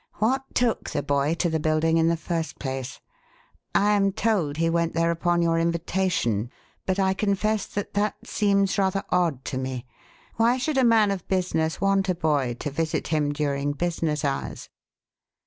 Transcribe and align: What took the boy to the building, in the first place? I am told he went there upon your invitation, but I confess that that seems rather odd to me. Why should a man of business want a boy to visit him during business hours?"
What 0.15 0.55
took 0.55 0.89
the 0.89 1.03
boy 1.03 1.35
to 1.35 1.47
the 1.47 1.59
building, 1.59 1.97
in 1.99 2.07
the 2.07 2.17
first 2.17 2.57
place? 2.57 2.99
I 3.75 3.91
am 3.91 4.11
told 4.11 4.57
he 4.57 4.67
went 4.67 4.95
there 4.95 5.11
upon 5.11 5.43
your 5.43 5.59
invitation, 5.59 6.49
but 6.87 6.97
I 6.97 7.13
confess 7.13 7.67
that 7.67 7.93
that 7.93 8.25
seems 8.25 8.79
rather 8.79 9.03
odd 9.11 9.45
to 9.45 9.59
me. 9.59 9.85
Why 10.37 10.57
should 10.57 10.79
a 10.79 10.83
man 10.83 11.11
of 11.11 11.27
business 11.27 11.79
want 11.79 12.09
a 12.09 12.15
boy 12.15 12.55
to 12.61 12.71
visit 12.71 13.09
him 13.09 13.31
during 13.31 13.73
business 13.73 14.25
hours?" 14.25 14.69